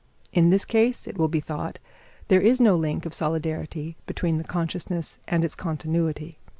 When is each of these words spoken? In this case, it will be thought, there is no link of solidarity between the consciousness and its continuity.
In 0.33 0.49
this 0.49 0.65
case, 0.65 1.05
it 1.05 1.15
will 1.15 1.27
be 1.27 1.39
thought, 1.39 1.77
there 2.27 2.41
is 2.41 2.59
no 2.59 2.75
link 2.75 3.05
of 3.05 3.13
solidarity 3.13 3.97
between 4.07 4.39
the 4.39 4.43
consciousness 4.43 5.19
and 5.27 5.45
its 5.45 5.53
continuity. 5.53 6.39